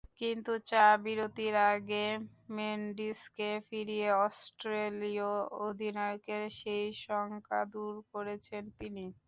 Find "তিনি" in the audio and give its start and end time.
8.79-9.05